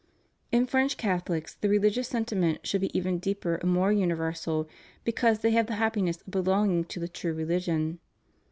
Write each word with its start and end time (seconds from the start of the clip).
In 0.51 0.65
French 0.65 0.97
Catholics 0.97 1.53
the 1.61 1.69
religious 1.69 2.07
sentiment 2.07 2.65
should 2.65 2.81
be 2.81 2.97
even 2.97 3.19
deeper 3.19 3.57
and 3.57 3.69
more 3.71 3.91
universal 3.91 4.67
because 5.03 5.41
they 5.41 5.51
have 5.51 5.67
the 5.67 5.75
happiness 5.75 6.21
of 6.23 6.31
belonging 6.31 6.85
to 6.85 6.99
the 6.99 7.07
true 7.07 7.35
religion. 7.35 7.99